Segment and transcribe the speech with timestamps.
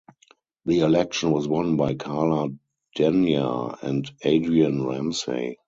[0.65, 2.49] The election was won by Carla
[2.95, 5.59] Denyer and Adrian Ramsay.